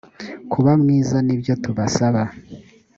[0.51, 2.21] kuba mwiza nibyo tubasaba